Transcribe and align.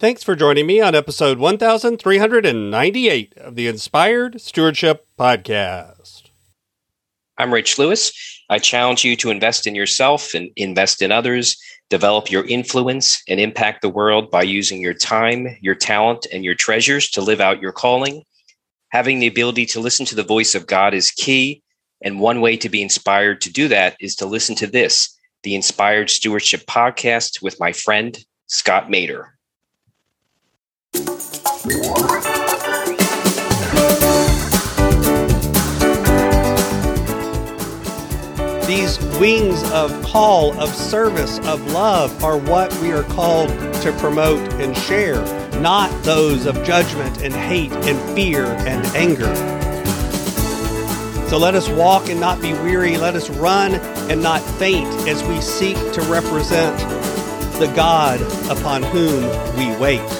Thanks 0.00 0.22
for 0.22 0.34
joining 0.34 0.66
me 0.66 0.80
on 0.80 0.94
episode 0.94 1.38
1398 1.38 3.36
of 3.36 3.54
the 3.54 3.66
Inspired 3.66 4.40
Stewardship 4.40 5.06
Podcast. 5.18 6.30
I'm 7.36 7.52
Rich 7.52 7.78
Lewis. 7.78 8.10
I 8.48 8.60
challenge 8.60 9.04
you 9.04 9.14
to 9.16 9.28
invest 9.28 9.66
in 9.66 9.74
yourself 9.74 10.32
and 10.32 10.48
invest 10.56 11.02
in 11.02 11.12
others, 11.12 11.54
develop 11.90 12.30
your 12.30 12.46
influence, 12.46 13.22
and 13.28 13.38
impact 13.38 13.82
the 13.82 13.90
world 13.90 14.30
by 14.30 14.40
using 14.42 14.80
your 14.80 14.94
time, 14.94 15.58
your 15.60 15.74
talent, 15.74 16.26
and 16.32 16.46
your 16.46 16.54
treasures 16.54 17.10
to 17.10 17.20
live 17.20 17.42
out 17.42 17.60
your 17.60 17.72
calling. 17.72 18.22
Having 18.92 19.18
the 19.18 19.26
ability 19.26 19.66
to 19.66 19.80
listen 19.80 20.06
to 20.06 20.14
the 20.14 20.22
voice 20.22 20.54
of 20.54 20.66
God 20.66 20.94
is 20.94 21.10
key. 21.10 21.62
And 22.00 22.20
one 22.20 22.40
way 22.40 22.56
to 22.56 22.70
be 22.70 22.80
inspired 22.80 23.42
to 23.42 23.52
do 23.52 23.68
that 23.68 23.98
is 24.00 24.16
to 24.16 24.24
listen 24.24 24.54
to 24.54 24.66
this, 24.66 25.14
the 25.42 25.54
Inspired 25.54 26.08
Stewardship 26.08 26.62
Podcast 26.62 27.42
with 27.42 27.60
my 27.60 27.74
friend, 27.74 28.16
Scott 28.46 28.88
Maderer. 28.88 29.32
These 38.66 38.98
wings 39.20 39.62
of 39.70 40.02
call, 40.02 40.58
of 40.60 40.74
service, 40.74 41.38
of 41.46 41.64
love 41.72 42.24
are 42.24 42.38
what 42.38 42.76
we 42.78 42.90
are 42.90 43.04
called 43.04 43.50
to 43.82 43.92
promote 43.98 44.40
and 44.54 44.76
share, 44.76 45.22
not 45.60 45.90
those 46.02 46.46
of 46.46 46.62
judgment 46.64 47.22
and 47.22 47.32
hate 47.32 47.72
and 47.72 48.16
fear 48.16 48.46
and 48.46 48.84
anger. 48.96 49.32
So 51.28 51.38
let 51.38 51.54
us 51.54 51.68
walk 51.68 52.08
and 52.08 52.18
not 52.18 52.42
be 52.42 52.52
weary. 52.52 52.96
Let 52.96 53.14
us 53.14 53.30
run 53.30 53.74
and 54.10 54.20
not 54.20 54.40
faint 54.58 54.88
as 55.08 55.22
we 55.22 55.40
seek 55.40 55.76
to 55.92 56.00
represent 56.02 56.76
the 57.60 57.72
God 57.76 58.20
upon 58.50 58.82
whom 58.82 59.22
we 59.56 59.76
wait. 59.76 60.19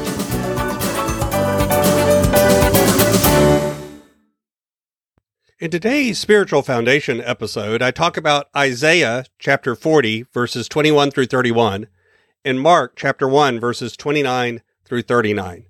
In 5.61 5.69
today's 5.69 6.17
Spiritual 6.17 6.63
Foundation 6.63 7.21
episode, 7.21 7.83
I 7.83 7.91
talk 7.91 8.17
about 8.17 8.49
Isaiah 8.57 9.25
chapter 9.37 9.75
40, 9.75 10.23
verses 10.33 10.67
21 10.67 11.11
through 11.11 11.27
31, 11.27 11.85
and 12.43 12.59
Mark 12.59 12.93
chapter 12.95 13.27
1, 13.27 13.59
verses 13.59 13.95
29 13.95 14.63
through 14.85 15.03
39. 15.03 15.65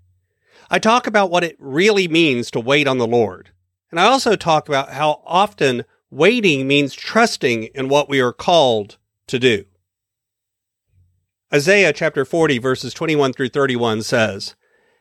I 0.69 0.79
talk 0.79 1.07
about 1.07 1.29
what 1.29 1.43
it 1.43 1.57
really 1.59 2.07
means 2.07 2.49
to 2.51 2.61
wait 2.61 2.87
on 2.87 2.99
the 2.99 3.05
Lord. 3.05 3.49
And 3.91 3.99
I 3.99 4.05
also 4.05 4.37
talk 4.37 4.69
about 4.69 4.93
how 4.93 5.21
often 5.25 5.83
waiting 6.09 6.69
means 6.69 6.93
trusting 6.93 7.63
in 7.75 7.89
what 7.89 8.07
we 8.07 8.21
are 8.21 8.31
called 8.31 8.97
to 9.27 9.39
do. 9.39 9.65
Isaiah 11.53 11.91
chapter 11.91 12.23
40, 12.23 12.59
verses 12.59 12.93
21 12.93 13.33
through 13.33 13.49
31 13.49 14.03
says, 14.03 14.55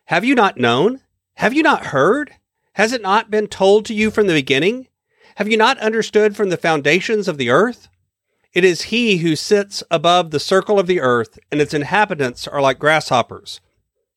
Have 0.07 0.25
you 0.25 0.35
not 0.35 0.59
known? 0.59 1.03
Have 1.35 1.55
you 1.55 1.63
not 1.63 1.87
heard? 1.87 2.35
Has 2.75 2.93
it 2.93 3.03
not 3.03 3.31
been 3.31 3.49
told 3.49 3.85
to 3.87 3.95
you 3.95 4.11
from 4.11 4.27
the 4.27 4.35
beginning? 4.35 4.89
Have 5.37 5.49
you 5.49 5.57
not 5.57 5.79
understood 5.79 6.37
from 6.37 6.51
the 6.51 6.57
foundations 6.57 7.29
of 7.29 7.37
the 7.37 7.51
earth? 7.51 7.89
It 8.53 8.65
is 8.65 8.83
he 8.83 9.19
who 9.19 9.37
sits 9.37 9.83
above 9.91 10.31
the 10.31 10.41
circle 10.41 10.79
of 10.79 10.87
the 10.87 11.01
earth, 11.01 11.39
and 11.51 11.61
its 11.61 11.75
inhabitants 11.75 12.47
are 12.49 12.61
like 12.61 12.79
grasshoppers, 12.79 13.61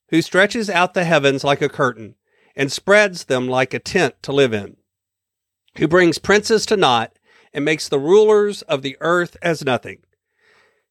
who 0.09 0.21
stretches 0.21 0.69
out 0.69 0.93
the 0.93 1.03
heavens 1.03 1.43
like 1.43 1.61
a 1.61 1.69
curtain, 1.69 2.15
and 2.55 2.71
spreads 2.71 3.25
them 3.25 3.47
like 3.47 3.73
a 3.73 3.79
tent 3.79 4.15
to 4.23 4.31
live 4.31 4.53
in, 4.53 4.77
who 5.77 5.87
brings 5.87 6.17
princes 6.17 6.65
to 6.67 6.77
naught, 6.77 7.13
and 7.53 7.63
makes 7.63 7.87
the 7.87 7.99
rulers 7.99 8.63
of 8.63 8.81
the 8.81 8.97
earth 9.01 9.37
as 9.41 9.63
nothing. 9.63 9.99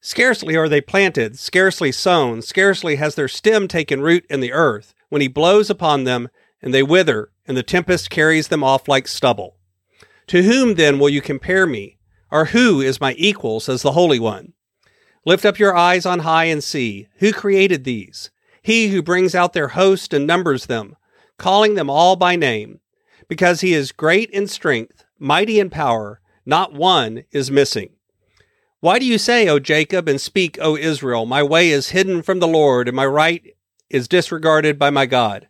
Scarcely 0.01 0.57
are 0.57 0.69
they 0.69 0.81
planted, 0.81 1.39
scarcely 1.39 1.93
sown, 1.93 2.43
scarcely 2.43 2.97
has 2.97 3.15
their 3.15 3.29
stem 3.29 3.69
taken 3.69 4.01
root 4.01 4.25
in 4.29 4.41
the 4.41 4.53
earth, 4.53 4.95
when 5.09 5.21
he 5.21 5.29
blows 5.29 5.69
upon 5.71 6.05
them, 6.05 6.29
and 6.63 6.73
they 6.73 6.83
wither, 6.83 7.31
and 7.47 7.57
the 7.57 7.63
tempest 7.63 8.09
carries 8.09 8.49
them 8.49 8.63
off 8.63 8.89
like 8.89 9.09
stubble. 9.09 9.57
To 10.29 10.43
whom 10.43 10.75
then 10.77 10.99
will 10.99 11.09
you 11.09 11.21
compare 11.21 11.67
me? 11.67 11.99
Or 12.31 12.47
who 12.47 12.81
is 12.81 13.01
my 13.01 13.15
equal, 13.19 13.61
says 13.61 13.83
the 13.83 13.93
Holy 13.93 14.19
One? 14.19 14.55
Lift 15.27 15.45
up 15.45 15.59
your 15.59 15.77
eyes 15.77 16.07
on 16.07 16.21
high 16.21 16.45
and 16.45 16.65
see. 16.65 17.09
Who 17.17 17.33
created 17.33 17.85
these? 17.85 18.31
He 18.63 18.89
who 18.89 19.03
brings 19.03 19.35
out 19.35 19.53
their 19.53 19.69
host 19.69 20.15
and 20.15 20.27
numbers 20.27 20.67
them, 20.67 20.97
calling 21.37 21.75
them 21.75 21.91
all 21.91 22.17
by 22.17 22.37
name. 22.37 22.81
Because 23.29 23.61
he 23.61 23.75
is 23.75 23.93
great 23.93 24.31
in 24.31 24.47
strength, 24.47 25.05
mighty 25.19 25.61
in 25.61 25.69
power, 25.69 26.21
not 26.47 26.73
one 26.73 27.25
is 27.31 27.51
missing. 27.51 27.91
Why 28.81 28.99
do 28.99 29.05
you 29.05 29.19
say, 29.19 29.49
O 29.49 29.59
Jacob, 29.59 30.09
and 30.09 30.21
speak, 30.21 30.59
O 30.61 30.77
Israel, 30.77 31.25
my 31.25 31.43
way 31.43 31.71
is 31.71 31.91
hidden 31.91 32.23
from 32.23 32.41
the 32.41 32.49
Lord, 32.49 32.89
and 32.89 32.97
my 32.97 33.07
right 33.07 33.55
is 33.91 34.09
disregarded 34.09 34.79
by 34.79 34.91
my 34.91 35.07
God? 35.07 35.49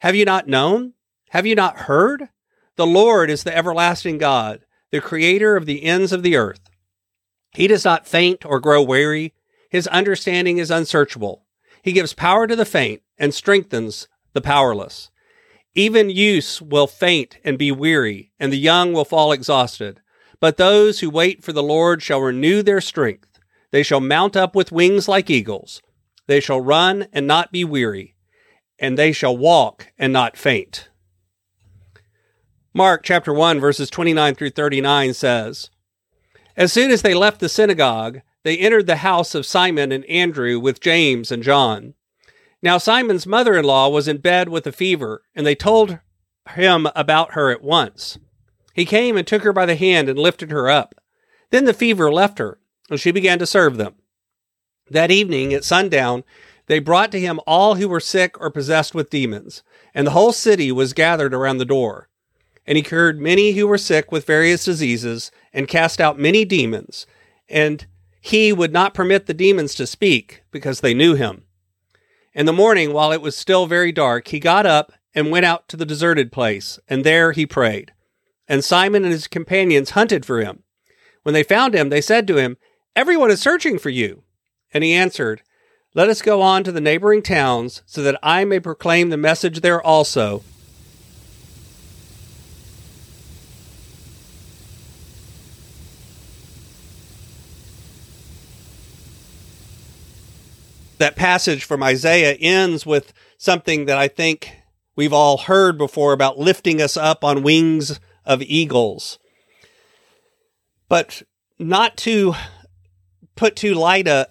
Have 0.00 0.14
you 0.14 0.24
not 0.24 0.46
known? 0.46 0.92
Have 1.30 1.46
you 1.46 1.54
not 1.54 1.80
heard? 1.80 2.28
The 2.76 2.86
Lord 2.86 3.30
is 3.30 3.44
the 3.44 3.56
everlasting 3.56 4.18
God, 4.18 4.60
the 4.90 5.00
creator 5.00 5.56
of 5.56 5.66
the 5.66 5.84
ends 5.84 6.12
of 6.12 6.22
the 6.22 6.36
earth. 6.36 6.60
He 7.52 7.66
does 7.66 7.84
not 7.84 8.06
faint 8.06 8.44
or 8.44 8.60
grow 8.60 8.82
weary. 8.82 9.34
His 9.70 9.86
understanding 9.86 10.58
is 10.58 10.70
unsearchable. 10.70 11.46
He 11.82 11.92
gives 11.92 12.12
power 12.12 12.46
to 12.46 12.56
the 12.56 12.66
faint 12.66 13.02
and 13.18 13.32
strengthens 13.32 14.08
the 14.34 14.42
powerless. 14.42 15.10
Even 15.74 16.10
youths 16.10 16.60
will 16.60 16.86
faint 16.86 17.38
and 17.44 17.58
be 17.58 17.72
weary, 17.72 18.32
and 18.38 18.52
the 18.52 18.58
young 18.58 18.92
will 18.92 19.04
fall 19.04 19.32
exhausted. 19.32 20.00
But 20.40 20.56
those 20.56 21.00
who 21.00 21.08
wait 21.08 21.42
for 21.42 21.52
the 21.52 21.62
Lord 21.62 22.02
shall 22.02 22.20
renew 22.20 22.62
their 22.62 22.80
strength. 22.80 23.38
They 23.70 23.82
shall 23.82 24.00
mount 24.00 24.36
up 24.36 24.54
with 24.54 24.72
wings 24.72 25.08
like 25.08 25.30
eagles. 25.30 25.80
They 26.26 26.40
shall 26.40 26.60
run 26.60 27.08
and 27.12 27.26
not 27.26 27.52
be 27.52 27.64
weary, 27.64 28.15
and 28.78 28.98
they 28.98 29.12
shall 29.12 29.36
walk 29.36 29.92
and 29.98 30.12
not 30.12 30.36
faint. 30.36 30.88
Mark 32.74 33.02
chapter 33.02 33.32
1, 33.32 33.58
verses 33.58 33.88
29 33.88 34.34
through 34.34 34.50
39 34.50 35.14
says, 35.14 35.70
As 36.56 36.72
soon 36.72 36.90
as 36.90 37.02
they 37.02 37.14
left 37.14 37.40
the 37.40 37.48
synagogue, 37.48 38.20
they 38.42 38.58
entered 38.58 38.86
the 38.86 38.96
house 38.96 39.34
of 39.34 39.46
Simon 39.46 39.90
and 39.92 40.04
Andrew 40.04 40.60
with 40.60 40.80
James 40.80 41.32
and 41.32 41.42
John. 41.42 41.94
Now 42.62 42.78
Simon's 42.78 43.26
mother 43.26 43.56
in 43.56 43.64
law 43.64 43.88
was 43.88 44.08
in 44.08 44.18
bed 44.18 44.48
with 44.48 44.66
a 44.66 44.72
fever, 44.72 45.22
and 45.34 45.46
they 45.46 45.54
told 45.54 45.98
him 46.50 46.86
about 46.94 47.32
her 47.32 47.50
at 47.50 47.62
once. 47.62 48.18
He 48.74 48.84
came 48.84 49.16
and 49.16 49.26
took 49.26 49.42
her 49.42 49.52
by 49.52 49.66
the 49.66 49.74
hand 49.74 50.08
and 50.08 50.18
lifted 50.18 50.50
her 50.50 50.68
up. 50.68 50.94
Then 51.50 51.64
the 51.64 51.74
fever 51.74 52.12
left 52.12 52.38
her, 52.38 52.58
and 52.90 53.00
she 53.00 53.10
began 53.10 53.38
to 53.38 53.46
serve 53.46 53.78
them. 53.78 53.94
That 54.90 55.10
evening 55.10 55.54
at 55.54 55.64
sundown, 55.64 56.24
they 56.66 56.78
brought 56.78 57.12
to 57.12 57.20
him 57.20 57.40
all 57.46 57.76
who 57.76 57.88
were 57.88 58.00
sick 58.00 58.40
or 58.40 58.50
possessed 58.50 58.94
with 58.94 59.10
demons, 59.10 59.62
and 59.94 60.06
the 60.06 60.12
whole 60.12 60.32
city 60.32 60.72
was 60.72 60.92
gathered 60.92 61.32
around 61.32 61.58
the 61.58 61.64
door. 61.64 62.08
And 62.66 62.76
he 62.76 62.82
cured 62.82 63.20
many 63.20 63.52
who 63.52 63.66
were 63.66 63.78
sick 63.78 64.10
with 64.10 64.26
various 64.26 64.64
diseases, 64.64 65.30
and 65.52 65.68
cast 65.68 66.00
out 66.00 66.18
many 66.18 66.44
demons. 66.44 67.06
And 67.48 67.86
he 68.20 68.52
would 68.52 68.72
not 68.72 68.94
permit 68.94 69.26
the 69.26 69.34
demons 69.34 69.74
to 69.76 69.86
speak, 69.86 70.42
because 70.50 70.80
they 70.80 70.94
knew 70.94 71.14
him. 71.14 71.44
In 72.34 72.46
the 72.46 72.52
morning, 72.52 72.92
while 72.92 73.12
it 73.12 73.22
was 73.22 73.36
still 73.36 73.66
very 73.66 73.92
dark, 73.92 74.28
he 74.28 74.40
got 74.40 74.66
up 74.66 74.92
and 75.14 75.30
went 75.30 75.46
out 75.46 75.68
to 75.68 75.76
the 75.76 75.86
deserted 75.86 76.32
place, 76.32 76.78
and 76.88 77.04
there 77.04 77.32
he 77.32 77.46
prayed. 77.46 77.92
And 78.48 78.64
Simon 78.64 79.04
and 79.04 79.12
his 79.12 79.28
companions 79.28 79.90
hunted 79.90 80.26
for 80.26 80.40
him. 80.40 80.64
When 81.22 81.32
they 81.32 81.42
found 81.42 81.74
him, 81.74 81.88
they 81.88 82.00
said 82.00 82.26
to 82.26 82.36
him, 82.36 82.56
Everyone 82.94 83.30
is 83.30 83.40
searching 83.40 83.78
for 83.78 83.90
you. 83.90 84.22
And 84.74 84.84
he 84.84 84.92
answered, 84.92 85.42
Let 85.94 86.08
us 86.08 86.20
go 86.20 86.42
on 86.42 86.64
to 86.64 86.72
the 86.72 86.80
neighboring 86.80 87.22
towns, 87.22 87.82
so 87.86 88.02
that 88.02 88.18
I 88.22 88.44
may 88.44 88.60
proclaim 88.60 89.10
the 89.10 89.16
message 89.16 89.60
there 89.60 89.80
also 89.80 90.42
that 100.98 101.16
passage 101.16 101.64
from 101.64 101.82
Isaiah 101.82 102.36
ends 102.40 102.86
with 102.86 103.12
something 103.38 103.86
that 103.86 103.98
I 103.98 104.08
think 104.08 104.50
we've 104.94 105.12
all 105.12 105.38
heard 105.38 105.76
before 105.76 106.12
about 106.12 106.38
lifting 106.38 106.80
us 106.80 106.96
up 106.96 107.22
on 107.22 107.42
wings 107.42 108.00
of 108.24 108.42
eagles. 108.42 109.18
But 110.88 111.22
not 111.58 111.96
to 111.98 112.34
put 113.34 113.56
too 113.56 113.74
light 113.74 114.08
a, 114.08 114.28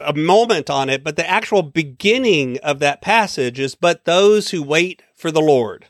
a 0.00 0.14
moment 0.14 0.70
on 0.70 0.88
it, 0.88 1.04
but 1.04 1.16
the 1.16 1.28
actual 1.28 1.62
beginning 1.62 2.58
of 2.58 2.78
that 2.78 3.02
passage 3.02 3.60
is, 3.60 3.74
but 3.74 4.04
those 4.04 4.50
who 4.50 4.62
wait 4.62 5.02
for 5.14 5.30
the 5.30 5.40
Lord. 5.40 5.86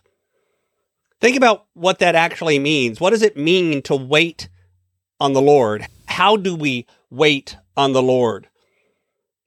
Think 1.21 1.37
about 1.37 1.67
what 1.75 1.99
that 1.99 2.15
actually 2.15 2.59
means. 2.59 3.01
What 3.01 3.11
does 3.11 3.23
it 3.23 3.37
mean 3.37 3.83
to 3.83 3.95
wait 3.95 4.49
on 5.21 5.35
the 5.35 5.43
Lord? 5.43 5.87
How 6.07 6.37
do 6.37 6.57
we 6.57 6.87
wait 7.11 7.57
on 7.77 7.93
the 7.93 8.03
Lord? 8.03 8.49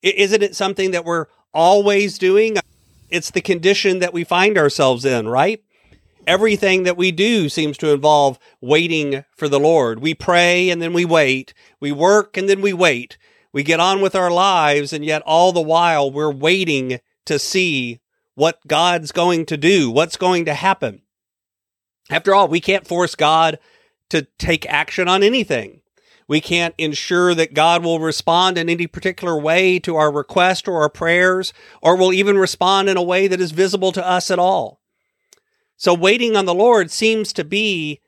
Isn't 0.01 0.43
it 0.43 0.55
something 0.55 0.91
that 0.91 1.05
we're 1.05 1.25
always 1.53 2.17
doing? 2.17 2.57
It's 3.09 3.31
the 3.31 3.41
condition 3.41 3.99
that 3.99 4.13
we 4.13 4.23
find 4.23 4.57
ourselves 4.57 5.05
in, 5.05 5.27
right? 5.27 5.63
Everything 6.25 6.83
that 6.83 6.97
we 6.97 7.11
do 7.11 7.49
seems 7.49 7.77
to 7.79 7.91
involve 7.91 8.39
waiting 8.61 9.25
for 9.35 9.49
the 9.49 9.59
Lord. 9.59 9.99
We 9.99 10.13
pray 10.13 10.69
and 10.69 10.81
then 10.81 10.93
we 10.93 11.05
wait. 11.05 11.53
We 11.79 11.91
work 11.91 12.37
and 12.37 12.47
then 12.47 12.61
we 12.61 12.73
wait. 12.73 13.17
We 13.53 13.63
get 13.63 13.79
on 13.79 14.01
with 14.01 14.15
our 14.15 14.31
lives, 14.31 14.91
and 14.91 15.05
yet 15.05 15.21
all 15.21 15.51
the 15.51 15.61
while 15.61 16.09
we're 16.09 16.31
waiting 16.31 16.99
to 17.25 17.37
see 17.37 17.99
what 18.35 18.59
God's 18.67 19.11
going 19.11 19.45
to 19.45 19.57
do, 19.57 19.91
what's 19.91 20.17
going 20.17 20.45
to 20.45 20.55
happen. 20.55 21.03
After 22.09 22.33
all, 22.33 22.47
we 22.47 22.59
can't 22.59 22.87
force 22.87 23.15
God 23.15 23.59
to 24.09 24.27
take 24.39 24.65
action 24.65 25.07
on 25.07 25.21
anything. 25.21 25.81
We 26.27 26.41
can't 26.41 26.73
ensure 26.77 27.35
that 27.35 27.53
God 27.53 27.83
will 27.83 27.99
respond 27.99 28.57
in 28.57 28.69
any 28.69 28.87
particular 28.87 29.37
way 29.37 29.77
to 29.79 29.97
our 29.97 30.11
request 30.11 30.67
or 30.67 30.81
our 30.81 30.89
prayers, 30.89 31.53
or 31.81 31.95
will 31.95 32.11
even 32.11 32.37
respond 32.37 32.89
in 32.89 32.97
a 32.97 33.03
way 33.03 33.27
that 33.27 33.41
is 33.41 33.51
visible 33.51 33.91
to 33.91 34.05
us 34.05 34.31
at 34.31 34.39
all. 34.39 34.81
So 35.77 35.93
waiting 35.93 36.35
on 36.35 36.45
the 36.45 36.55
Lord 36.55 36.89
seems 36.91 37.33
to 37.33 37.43
be 37.43 38.01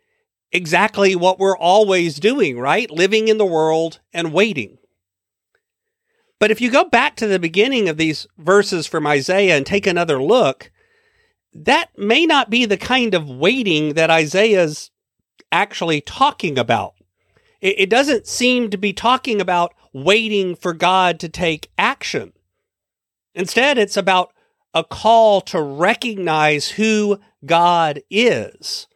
exactly 0.52 1.16
what 1.16 1.40
we're 1.40 1.58
always 1.58 2.20
doing, 2.20 2.58
right? 2.58 2.90
Living 2.90 3.28
in 3.28 3.38
the 3.38 3.46
world 3.46 4.00
and 4.14 4.34
waiting. 4.34 4.78
But 6.40 6.52
if 6.52 6.60
you 6.60 6.70
go 6.70 6.84
back 6.86 7.16
to 7.18 7.28
the 7.28 7.40
beginning 7.40 7.88
of 7.88 7.98
these 7.98 8.28
verses 8.38 8.88
from 8.88 9.08
Isaiah 9.08 9.56
and 9.56 9.66
take 9.66 9.88
another 9.88 10.22
look, 10.22 10.72
that 11.54 11.98
may 11.98 12.26
not 12.26 12.50
be 12.50 12.66
the 12.66 12.78
kind 12.78 13.14
of 13.14 13.30
waiting 13.30 13.94
that 13.94 14.10
Isaiah's 14.10 14.92
actually 15.52 16.02
talking 16.02 16.58
about. 16.60 16.94
It, 17.62 17.76
it 17.80 17.90
doesn't 17.90 18.28
seem 18.28 18.70
to 18.70 18.78
be 18.78 18.92
talking 18.92 19.40
about 19.40 19.74
waiting 19.94 20.56
for 20.56 20.74
God 20.74 21.20
to 21.22 21.30
take 21.30 21.72
action. 21.78 22.34
Instead, 23.34 23.78
it's 23.78 23.98
about 23.98 24.34
a 24.74 24.84
call 24.84 25.40
to 25.40 25.62
recognize 25.62 26.72
who 26.72 27.20
God 27.46 28.02
is. 28.10 28.88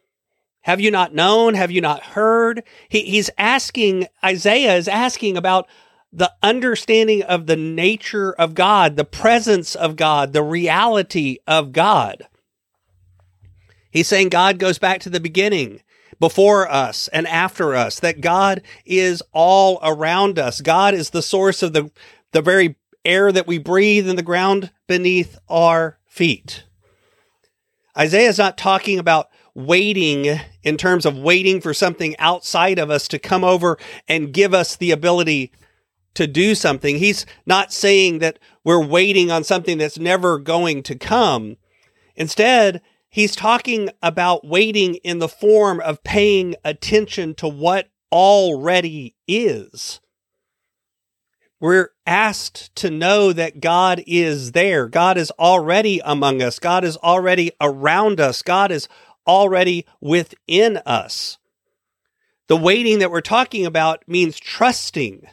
Have 0.62 0.80
you 0.80 0.90
not 0.90 1.14
known? 1.14 1.54
Have 1.54 1.70
you 1.70 1.80
not 1.80 2.02
heard? 2.02 2.62
He, 2.90 3.00
he's 3.00 3.30
asking, 3.38 4.06
Isaiah 4.22 4.76
is 4.76 4.88
asking 4.88 5.38
about 5.38 5.66
the 6.12 6.32
understanding 6.42 7.22
of 7.22 7.46
the 7.46 7.56
nature 7.56 8.32
of 8.32 8.54
God, 8.54 8.96
the 8.96 9.04
presence 9.04 9.74
of 9.74 9.96
God, 9.96 10.32
the 10.32 10.42
reality 10.42 11.38
of 11.46 11.72
God. 11.72 12.26
He's 13.90 14.08
saying 14.08 14.28
God 14.28 14.58
goes 14.58 14.78
back 14.78 15.00
to 15.00 15.10
the 15.10 15.20
beginning, 15.20 15.82
before 16.20 16.70
us 16.70 17.08
and 17.08 17.26
after 17.26 17.74
us, 17.74 17.98
that 18.00 18.20
God 18.20 18.62
is 18.84 19.22
all 19.32 19.80
around 19.82 20.38
us. 20.38 20.60
God 20.60 20.94
is 20.94 21.10
the 21.10 21.22
source 21.22 21.62
of 21.62 21.72
the, 21.72 21.90
the 22.32 22.42
very 22.42 22.76
air 23.04 23.32
that 23.32 23.46
we 23.46 23.58
breathe 23.58 24.08
and 24.08 24.18
the 24.18 24.22
ground 24.22 24.70
beneath 24.86 25.38
our 25.48 25.98
feet. 26.06 26.64
Isaiah 27.96 28.28
is 28.28 28.38
not 28.38 28.58
talking 28.58 28.98
about 28.98 29.30
waiting 29.54 30.38
in 30.62 30.76
terms 30.76 31.06
of 31.06 31.18
waiting 31.18 31.60
for 31.60 31.74
something 31.74 32.14
outside 32.18 32.78
of 32.78 32.90
us 32.90 33.08
to 33.08 33.18
come 33.18 33.42
over 33.42 33.78
and 34.06 34.32
give 34.32 34.52
us 34.54 34.76
the 34.76 34.90
ability 34.90 35.50
to 36.14 36.26
do 36.26 36.54
something. 36.54 36.98
He's 36.98 37.26
not 37.46 37.72
saying 37.72 38.18
that 38.18 38.38
we're 38.64 38.84
waiting 38.84 39.30
on 39.30 39.44
something 39.44 39.78
that's 39.78 39.98
never 39.98 40.38
going 40.38 40.82
to 40.84 40.94
come. 40.96 41.56
Instead, 42.16 42.82
he's 43.08 43.36
talking 43.36 43.90
about 44.02 44.46
waiting 44.46 44.96
in 44.96 45.18
the 45.18 45.28
form 45.28 45.80
of 45.80 46.02
paying 46.04 46.56
attention 46.64 47.34
to 47.36 47.48
what 47.48 47.88
already 48.12 49.14
is. 49.26 50.00
We're 51.60 51.90
asked 52.06 52.74
to 52.76 52.90
know 52.90 53.34
that 53.34 53.60
God 53.60 54.02
is 54.06 54.52
there. 54.52 54.88
God 54.88 55.18
is 55.18 55.30
already 55.32 56.00
among 56.04 56.40
us. 56.40 56.58
God 56.58 56.84
is 56.84 56.96
already 56.96 57.52
around 57.60 58.18
us. 58.18 58.40
God 58.40 58.72
is 58.72 58.88
already 59.26 59.86
within 60.00 60.78
us. 60.86 61.38
The 62.48 62.56
waiting 62.56 62.98
that 62.98 63.10
we're 63.10 63.20
talking 63.20 63.66
about 63.66 64.02
means 64.08 64.40
trusting. 64.40 65.26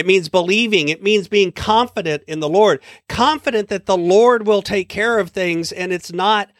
It 0.00 0.06
means 0.06 0.30
believing. 0.30 0.88
It 0.88 1.02
means 1.02 1.28
being 1.28 1.52
confident 1.52 2.22
in 2.26 2.40
the 2.40 2.48
Lord, 2.48 2.80
confident 3.06 3.68
that 3.68 3.84
the 3.84 3.98
Lord 3.98 4.46
will 4.46 4.62
take 4.62 4.88
care 4.88 5.18
of 5.18 5.28
things 5.28 5.72
and 5.72 5.92
it's 5.92 6.10
not 6.10 6.50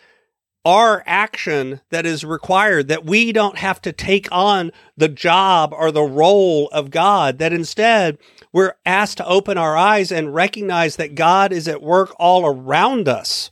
our 0.63 1.03
action 1.07 1.81
that 1.89 2.05
is 2.05 2.23
required, 2.23 2.89
that 2.89 3.07
we 3.07 3.33
don't 3.33 3.57
have 3.57 3.81
to 3.81 3.93
take 3.93 4.29
on 4.31 4.73
the 4.95 5.09
job 5.09 5.73
or 5.73 5.91
the 5.91 6.03
role 6.03 6.69
of 6.69 6.91
God, 6.91 7.39
that 7.39 7.55
instead 7.55 8.19
we're 8.53 8.75
asked 8.85 9.17
to 9.17 9.27
open 9.27 9.57
our 9.57 9.75
eyes 9.75 10.13
and 10.13 10.35
recognize 10.35 10.97
that 10.97 11.15
God 11.15 11.51
is 11.51 11.67
at 11.67 11.81
work 11.81 12.15
all 12.19 12.45
around 12.45 13.09
us. 13.09 13.51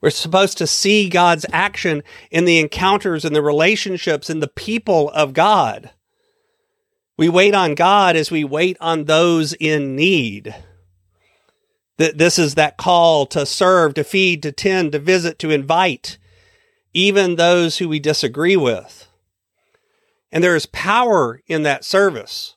We're 0.00 0.10
supposed 0.10 0.58
to 0.58 0.66
see 0.66 1.08
God's 1.08 1.46
action 1.52 2.02
in 2.32 2.44
the 2.44 2.58
encounters 2.58 3.24
and 3.24 3.36
the 3.36 3.42
relationships 3.42 4.28
and 4.28 4.42
the 4.42 4.48
people 4.48 5.10
of 5.10 5.32
God. 5.32 5.90
We 7.20 7.28
wait 7.28 7.54
on 7.54 7.74
God 7.74 8.16
as 8.16 8.30
we 8.30 8.44
wait 8.44 8.78
on 8.80 9.04
those 9.04 9.52
in 9.52 9.94
need. 9.94 10.54
This 11.98 12.38
is 12.38 12.54
that 12.54 12.78
call 12.78 13.26
to 13.26 13.44
serve, 13.44 13.92
to 13.92 14.04
feed, 14.04 14.42
to 14.42 14.52
tend, 14.52 14.92
to 14.92 14.98
visit, 14.98 15.38
to 15.40 15.50
invite, 15.50 16.16
even 16.94 17.36
those 17.36 17.76
who 17.76 17.90
we 17.90 18.00
disagree 18.00 18.56
with. 18.56 19.06
And 20.32 20.42
there 20.42 20.56
is 20.56 20.64
power 20.64 21.42
in 21.46 21.62
that 21.64 21.84
service. 21.84 22.56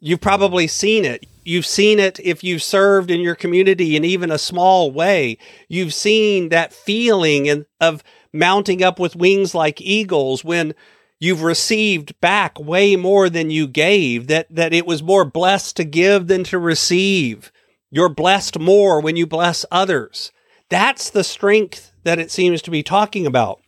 You've 0.00 0.20
probably 0.20 0.66
seen 0.66 1.04
it. 1.04 1.24
You've 1.44 1.64
seen 1.64 2.00
it 2.00 2.18
if 2.18 2.42
you've 2.42 2.64
served 2.64 3.08
in 3.08 3.20
your 3.20 3.36
community 3.36 3.94
in 3.94 4.04
even 4.04 4.32
a 4.32 4.38
small 4.38 4.90
way. 4.90 5.38
You've 5.68 5.94
seen 5.94 6.48
that 6.48 6.72
feeling 6.72 7.64
of 7.80 8.02
mounting 8.32 8.82
up 8.82 8.98
with 8.98 9.14
wings 9.14 9.54
like 9.54 9.80
eagles 9.80 10.42
when 10.42 10.74
you've 11.18 11.42
received 11.42 12.20
back 12.20 12.58
way 12.58 12.96
more 12.96 13.28
than 13.28 13.50
you 13.50 13.66
gave, 13.66 14.26
that, 14.28 14.46
that 14.54 14.72
it 14.72 14.86
was 14.86 15.02
more 15.02 15.24
blessed 15.24 15.76
to 15.76 15.84
give 15.84 16.26
than 16.26 16.44
to 16.44 16.58
receive 16.58 17.52
you're 17.90 18.08
blessed 18.08 18.58
more 18.58 19.00
when 19.00 19.16
you 19.16 19.26
bless 19.26 19.64
others. 19.70 20.30
That's 20.68 21.08
the 21.10 21.24
strength 21.24 21.92
that 22.04 22.18
it 22.18 22.30
seems 22.30 22.60
to 22.62 22.70
be 22.70 22.82
talking 22.82 23.26
about. 23.26 23.60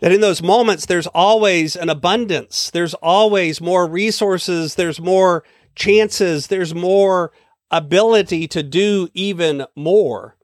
That 0.00 0.12
in 0.12 0.20
those 0.20 0.42
moments, 0.42 0.86
there's 0.86 1.06
always 1.08 1.76
an 1.76 1.88
abundance. 1.88 2.70
There's 2.70 2.94
always 2.94 3.60
more 3.60 3.86
resources. 3.86 4.74
There's 4.74 5.00
more 5.00 5.44
chances. 5.74 6.48
There's 6.48 6.74
more 6.74 7.32
ability 7.70 8.48
to 8.48 8.62
do 8.62 9.08
even 9.14 9.66
more. 9.76 10.36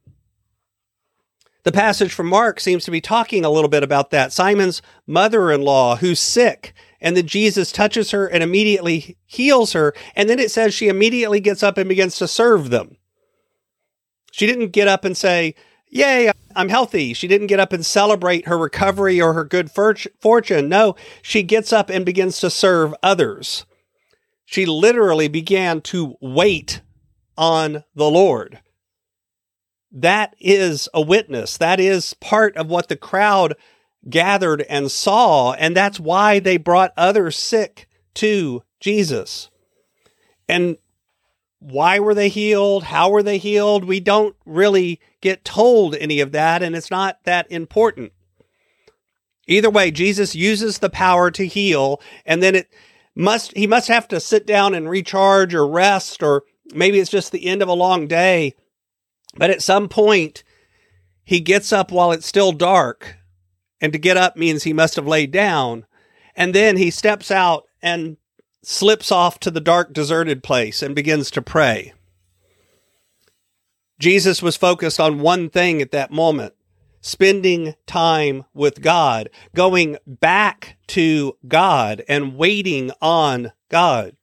The 1.65 1.73
passage 1.73 2.13
from 2.13 2.29
Mark 2.29 2.61
seems 2.61 2.85
to 2.85 2.91
be 2.91 3.01
talking 3.01 3.45
a 3.45 3.51
little 3.51 3.71
bit 3.71 3.83
about 3.83 4.11
that. 4.11 4.33
Simon's 4.33 4.83
mother 5.07 5.51
in 5.51 5.63
law, 5.63 5.97
who's 5.97 6.21
sick, 6.21 6.75
and 7.01 7.17
then 7.17 7.27
Jesus 7.27 7.73
touches 7.73 8.11
her 8.11 8.27
and 8.27 8.43
immediately 8.43 9.17
heals 9.25 9.73
her. 9.73 9.95
And 10.15 10.29
then 10.29 10.39
it 10.39 10.51
says 10.51 10.75
she 10.75 10.89
immediately 10.89 11.41
gets 11.41 11.63
up 11.63 11.79
and 11.79 11.89
begins 11.89 12.17
to 12.19 12.29
serve 12.29 12.69
them. 12.71 12.99
She 14.31 14.47
didn't 14.47 14.71
get 14.71 14.89
up 14.89 15.05
and 15.05 15.17
say, 15.17 15.55
Yay, 15.89 16.31
I'm 16.57 16.69
healthy. 16.69 17.15
She 17.15 17.29
didn't 17.29 17.47
get 17.47 17.61
up 17.61 17.73
and 17.73 17.87
celebrate 17.87 18.49
her 18.49 18.59
recovery 18.59 19.21
or 19.21 19.33
her 19.33 19.45
good 19.45 19.71
fortune. 19.71 20.69
No, 20.69 20.97
she 21.23 21.43
gets 21.43 21.73
up 21.73 21.89
and 21.89 22.05
begins 22.05 22.41
to 22.41 22.51
serve 22.51 22.95
others. 23.03 23.65
She 24.45 24.67
literally 24.67 25.29
began 25.29 25.81
to 25.83 26.17
wait 26.21 26.81
on 27.39 27.85
the 27.95 28.11
Lord. 28.11 28.61
That 29.95 30.35
is 30.41 30.89
a 30.93 31.01
witness. 31.01 31.57
That 31.57 31.79
is 31.79 32.15
part 32.15 32.57
of 32.57 32.69
what 32.69 32.89
the 32.89 32.97
crowd 32.97 33.55
gathered 34.11 34.63
and 34.63 34.91
saw, 34.91 35.53
and 35.53 35.77
that's 35.77 36.01
why 36.01 36.41
they 36.41 36.57
brought 36.57 36.93
other 36.97 37.31
sick 37.31 37.89
to 38.15 38.63
Jesus. 38.81 39.51
And 40.49 40.77
why 41.61 42.01
were 42.01 42.15
they 42.15 42.29
healed? 42.29 42.85
How 42.85 43.09
were 43.09 43.23
they 43.23 43.39
healed? 43.39 43.85
We 43.85 44.01
don't 44.01 44.37
really 44.45 45.01
get 45.21 45.45
told 45.45 45.95
any 45.95 46.21
of 46.21 46.33
that, 46.33 46.63
and 46.63 46.75
it's 46.75 46.91
not 46.91 47.21
that 47.25 47.51
important. 47.51 48.13
Either 49.47 49.71
way, 49.71 49.91
Jesus 49.91 50.35
uses 50.35 50.79
the 50.79 50.91
power 50.91 51.31
to 51.31 51.47
heal, 51.47 52.01
and 52.27 52.43
then 52.43 52.57
it 52.57 52.69
must 53.15 53.57
he 53.57 53.67
must 53.67 53.89
have 53.89 54.09
to 54.09 54.19
sit 54.19 54.45
down 54.45 54.75
and 54.75 54.91
recharge 54.91 55.55
or 55.55 55.67
rest, 55.67 56.23
or 56.23 56.43
maybe 56.75 56.99
it's 56.99 57.11
just 57.11 57.31
the 57.31 57.47
end 57.47 57.63
of 57.63 57.69
a 57.69 57.75
long 57.75 58.09
day. 58.09 58.55
But 59.37 59.51
at 59.51 59.63
some 59.63 59.89
point, 59.89 60.45
he 61.25 61.41
gets 61.41 61.73
up 61.73 61.91
while 61.91 62.13
it's 62.13 62.27
still 62.27 62.53
dark 62.53 63.17
and 63.81 63.93
to 63.93 63.99
get 63.99 64.17
up 64.17 64.37
means 64.37 64.63
he 64.63 64.73
must 64.73 64.97
have 64.97 65.07
laid 65.07 65.31
down. 65.31 65.87
And 66.35 66.55
then 66.55 66.77
he 66.77 66.91
steps 66.91 67.31
out 67.31 67.65
and 67.83 68.17
slips 68.63 69.13
off 69.13 69.39
to 69.41 69.51
the 69.51 69.61
dark, 69.61 69.93
deserted 69.93 70.43
place 70.43 70.83
and 70.83 70.95
begins 70.95 71.31
to 71.33 71.43
pray. 71.43 71.93
Jesus 73.99 74.43
was 74.43 74.57
focused 74.57 74.99
on 74.99 75.21
one 75.21 75.51
thing 75.51 75.83
at 75.83 75.91
that 75.93 76.11
moment 76.11 76.55
spending 77.01 77.75
time 77.87 78.45
with 78.55 78.81
God, 78.81 79.29
going 79.55 79.99
back 80.07 80.79
to 80.87 81.37
God 81.47 82.03
and 82.09 82.37
waiting 82.37 82.91
on 83.03 83.53
God. 83.69 84.17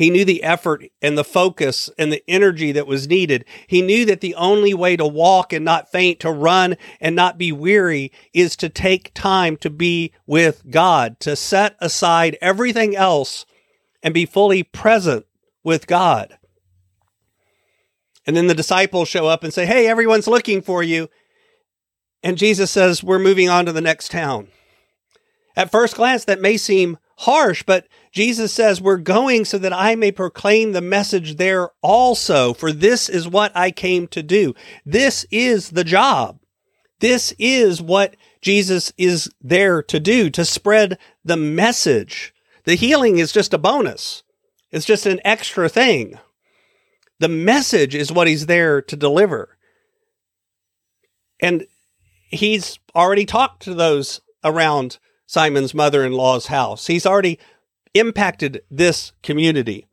He 0.00 0.08
knew 0.08 0.24
the 0.24 0.42
effort 0.42 0.82
and 1.02 1.18
the 1.18 1.24
focus 1.24 1.90
and 1.98 2.10
the 2.10 2.24
energy 2.26 2.72
that 2.72 2.86
was 2.86 3.06
needed. 3.06 3.44
He 3.66 3.82
knew 3.82 4.06
that 4.06 4.22
the 4.22 4.34
only 4.34 4.72
way 4.72 4.96
to 4.96 5.06
walk 5.06 5.52
and 5.52 5.62
not 5.62 5.92
faint, 5.92 6.20
to 6.20 6.32
run 6.32 6.78
and 7.02 7.14
not 7.14 7.36
be 7.36 7.52
weary, 7.52 8.10
is 8.32 8.56
to 8.56 8.70
take 8.70 9.12
time 9.12 9.58
to 9.58 9.68
be 9.68 10.14
with 10.26 10.62
God, 10.70 11.20
to 11.20 11.36
set 11.36 11.76
aside 11.80 12.38
everything 12.40 12.96
else 12.96 13.44
and 14.02 14.14
be 14.14 14.24
fully 14.24 14.62
present 14.62 15.26
with 15.64 15.86
God. 15.86 16.38
And 18.26 18.34
then 18.34 18.46
the 18.46 18.54
disciples 18.54 19.06
show 19.06 19.26
up 19.26 19.44
and 19.44 19.52
say, 19.52 19.66
Hey, 19.66 19.86
everyone's 19.86 20.26
looking 20.26 20.62
for 20.62 20.82
you. 20.82 21.10
And 22.22 22.38
Jesus 22.38 22.70
says, 22.70 23.04
We're 23.04 23.18
moving 23.18 23.50
on 23.50 23.66
to 23.66 23.72
the 23.72 23.82
next 23.82 24.10
town. 24.10 24.48
At 25.56 25.70
first 25.70 25.96
glance, 25.96 26.24
that 26.24 26.40
may 26.40 26.56
seem 26.56 26.96
harsh, 27.20 27.62
but 27.62 27.86
Jesus 28.12 28.52
says, 28.52 28.80
We're 28.80 28.96
going 28.96 29.44
so 29.44 29.58
that 29.58 29.72
I 29.72 29.94
may 29.94 30.10
proclaim 30.10 30.72
the 30.72 30.80
message 30.80 31.36
there 31.36 31.70
also, 31.82 32.54
for 32.54 32.72
this 32.72 33.08
is 33.08 33.28
what 33.28 33.52
I 33.54 33.70
came 33.70 34.08
to 34.08 34.22
do. 34.22 34.54
This 34.84 35.26
is 35.30 35.70
the 35.70 35.84
job. 35.84 36.40
This 37.00 37.34
is 37.38 37.80
what 37.80 38.16
Jesus 38.40 38.92
is 38.96 39.30
there 39.40 39.82
to 39.82 40.00
do, 40.00 40.30
to 40.30 40.44
spread 40.44 40.98
the 41.24 41.36
message. 41.36 42.34
The 42.64 42.74
healing 42.74 43.18
is 43.18 43.32
just 43.32 43.54
a 43.54 43.58
bonus. 43.58 44.22
It's 44.70 44.86
just 44.86 45.06
an 45.06 45.20
extra 45.24 45.68
thing. 45.68 46.18
The 47.18 47.28
message 47.28 47.94
is 47.94 48.12
what 48.12 48.28
he's 48.28 48.46
there 48.46 48.80
to 48.82 48.96
deliver. 48.96 49.58
And 51.40 51.66
he's 52.30 52.78
already 52.94 53.26
talked 53.26 53.62
to 53.64 53.74
those 53.74 54.20
around 54.42 54.98
Simon's 55.30 55.74
mother 55.74 56.04
in 56.04 56.10
law's 56.10 56.48
house. 56.48 56.88
He's 56.88 57.06
already 57.06 57.38
impacted 57.94 58.62
this 58.68 59.12
community. 59.22 59.86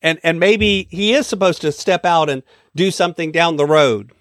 And, 0.00 0.20
and 0.22 0.38
maybe 0.38 0.86
he 0.92 1.12
is 1.12 1.26
supposed 1.26 1.60
to 1.62 1.72
step 1.72 2.04
out 2.04 2.30
and 2.30 2.44
do 2.76 2.92
something 2.92 3.32
down 3.32 3.56
the 3.56 3.66
road. 3.66 4.12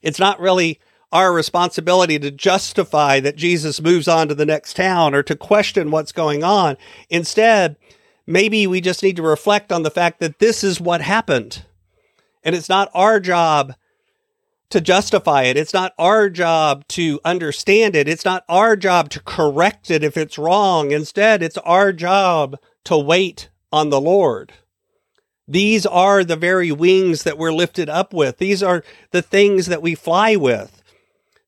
It's 0.00 0.18
not 0.18 0.40
really 0.40 0.80
our 1.12 1.30
responsibility 1.30 2.18
to 2.18 2.30
justify 2.30 3.20
that 3.20 3.36
Jesus 3.36 3.82
moves 3.82 4.08
on 4.08 4.28
to 4.28 4.34
the 4.34 4.46
next 4.46 4.76
town 4.76 5.14
or 5.14 5.22
to 5.24 5.36
question 5.36 5.90
what's 5.90 6.12
going 6.12 6.42
on. 6.42 6.78
Instead, 7.10 7.76
maybe 8.26 8.66
we 8.66 8.80
just 8.80 9.02
need 9.02 9.16
to 9.16 9.22
reflect 9.22 9.72
on 9.72 9.82
the 9.82 9.90
fact 9.90 10.20
that 10.20 10.38
this 10.38 10.64
is 10.64 10.80
what 10.80 11.02
happened. 11.02 11.66
And 12.42 12.56
it's 12.56 12.70
not 12.70 12.90
our 12.94 13.20
job 13.20 13.74
to 14.74 14.80
justify 14.80 15.44
it. 15.44 15.56
It's 15.56 15.72
not 15.72 15.94
our 16.00 16.28
job 16.28 16.88
to 16.88 17.20
understand 17.24 17.94
it. 17.94 18.08
It's 18.08 18.24
not 18.24 18.44
our 18.48 18.74
job 18.74 19.08
to 19.10 19.22
correct 19.22 19.88
it 19.88 20.02
if 20.02 20.16
it's 20.16 20.36
wrong. 20.36 20.90
Instead, 20.90 21.44
it's 21.44 21.58
our 21.58 21.92
job 21.92 22.58
to 22.82 22.98
wait 22.98 23.50
on 23.72 23.90
the 23.90 24.00
Lord. 24.00 24.52
These 25.46 25.86
are 25.86 26.24
the 26.24 26.34
very 26.34 26.72
wings 26.72 27.22
that 27.22 27.38
we're 27.38 27.52
lifted 27.52 27.88
up 27.88 28.12
with. 28.12 28.38
These 28.38 28.64
are 28.64 28.82
the 29.12 29.22
things 29.22 29.66
that 29.66 29.80
we 29.80 29.94
fly 29.94 30.34
with. 30.34 30.82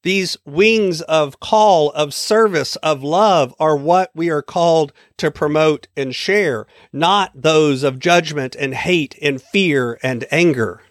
These 0.05 0.37
wings 0.45 1.01
of 1.01 1.41
call, 1.41 1.91
of 1.91 2.15
service, 2.15 2.77
of 2.77 3.03
love 3.03 3.53
are 3.59 3.77
what 3.77 4.13
we 4.15 4.31
are 4.31 4.41
called 4.41 4.93
to 5.17 5.33
promote 5.33 5.89
and 5.97 6.15
share, 6.15 6.69
not 6.93 7.33
those 7.35 7.83
of 7.83 7.99
judgment 7.99 8.55
and 8.55 8.73
hate 8.73 9.19
and 9.21 9.43
fear 9.43 9.99
and 10.01 10.25
anger. 10.31 10.83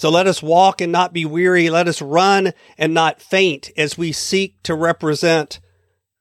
So 0.00 0.08
let 0.08 0.26
us 0.26 0.42
walk 0.42 0.80
and 0.80 0.90
not 0.90 1.12
be 1.12 1.26
weary. 1.26 1.68
Let 1.68 1.86
us 1.86 2.00
run 2.00 2.54
and 2.78 2.94
not 2.94 3.20
faint 3.20 3.70
as 3.76 3.98
we 3.98 4.12
seek 4.12 4.62
to 4.62 4.74
represent 4.74 5.60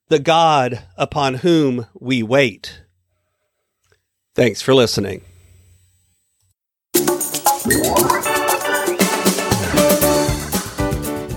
the 0.09 0.19
God 0.19 0.81
upon 0.98 1.36
whom 1.36 1.86
we 1.98 2.21
wait. 2.21 2.81
Thanks 4.36 4.62
for 4.62 4.75
listening. 4.75 5.21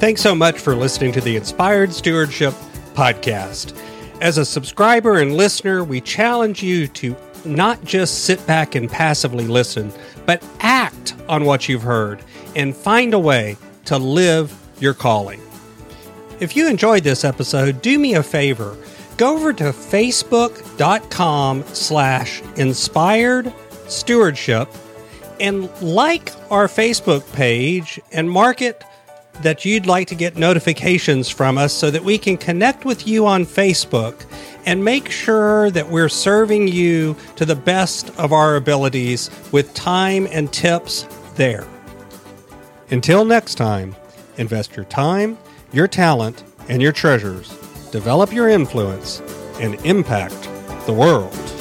Thanks 0.00 0.20
so 0.20 0.34
much 0.34 0.58
for 0.58 0.75
listening 0.75 1.12
to 1.12 1.20
the 1.20 1.37
Inspired 1.37 1.92
Stewardship 1.92 2.54
Podcast. 2.94 3.78
As 4.20 4.37
a 4.37 4.44
subscriber 4.44 5.20
and 5.20 5.37
listener, 5.37 5.84
we 5.84 6.00
challenge 6.00 6.61
you 6.61 6.88
to 6.88 7.14
not 7.44 7.84
just 7.84 8.25
sit 8.25 8.44
back 8.49 8.75
and 8.75 8.90
passively 8.90 9.46
listen, 9.46 9.92
but 10.26 10.44
act 10.58 11.14
on 11.28 11.44
what 11.44 11.68
you've 11.68 11.82
heard 11.82 12.25
and 12.54 12.76
find 12.76 13.14
a 13.14 13.18
way 13.18 13.56
to 13.87 13.99
live 13.99 14.54
your 14.80 14.94
calling. 14.94 15.40
If 16.40 16.56
you 16.56 16.68
enjoyed 16.68 17.04
this 17.04 17.25
episode, 17.25 17.82
do 17.82 17.99
me 17.99 18.14
a 18.14 18.23
favor. 18.23 18.76
Go 19.16 19.35
over 19.35 19.52
to 19.52 19.64
facebook.com 19.64 21.64
slash 21.66 22.42
inspired 22.56 23.52
stewardship 23.87 24.68
and 25.38 25.71
like 25.80 26.32
our 26.50 26.66
Facebook 26.66 27.30
page 27.32 28.00
and 28.11 28.30
mark 28.30 28.62
it 28.62 28.82
that 29.42 29.64
you'd 29.64 29.87
like 29.87 30.09
to 30.09 30.14
get 30.14 30.37
notifications 30.37 31.28
from 31.28 31.59
us 31.59 31.73
so 31.73 31.90
that 31.90 32.04
we 32.04 32.18
can 32.18 32.37
connect 32.37 32.85
with 32.85 33.06
you 33.06 33.26
on 33.26 33.44
Facebook 33.44 34.25
and 34.66 34.85
make 34.85 35.11
sure 35.11 35.71
that 35.71 35.88
we're 35.88 36.09
serving 36.09 36.68
you 36.68 37.16
to 37.37 37.44
the 37.44 37.56
best 37.56 38.11
of 38.18 38.32
our 38.32 38.56
abilities 38.56 39.30
with 39.50 39.73
time 39.75 40.28
and 40.30 40.52
tips 40.52 41.06
there. 41.35 41.66
Until 42.91 43.25
next 43.25 43.55
time, 43.55 43.97
invest 44.37 44.77
your 44.77 44.85
time, 44.85 45.39
your 45.73 45.89
talent, 45.89 46.45
and 46.69 46.83
your 46.83 46.93
treasures, 46.93 47.49
develop 47.91 48.33
your 48.33 48.49
influence, 48.49 49.21
and 49.61 49.75
impact 49.87 50.49
the 50.87 50.93
world. 50.93 51.51